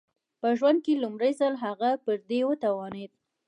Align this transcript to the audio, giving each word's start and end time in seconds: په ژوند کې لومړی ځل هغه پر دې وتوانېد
په 0.41 0.47
ژوند 0.57 0.79
کې 0.85 1.01
لومړی 1.03 1.31
ځل 1.39 1.53
هغه 1.65 1.89
پر 2.03 2.17
دې 2.29 2.39
وتوانېد 2.49 3.11